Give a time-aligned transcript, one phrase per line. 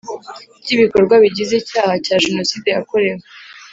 [0.61, 3.21] ry ibikorwa bigize icyaha cya Jenoside yakorewe